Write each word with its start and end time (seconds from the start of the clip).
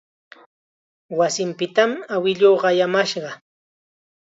Wasinpitam 1.19 1.91
awiluu 2.15 2.55
qayamashqa. 2.61 3.31